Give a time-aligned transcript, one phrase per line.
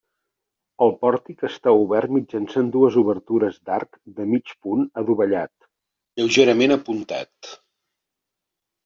[0.83, 5.55] El pòrtic està obert mitjançant dues obertures d'arc de mig punt adovellat,
[6.23, 7.53] lleugerament apuntat.